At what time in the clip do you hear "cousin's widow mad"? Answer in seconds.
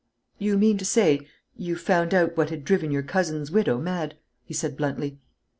3.03-4.17